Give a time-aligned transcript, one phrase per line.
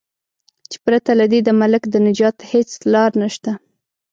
[0.69, 3.51] چې پرته له دې د ملک د نجات هیڅ لار نشته.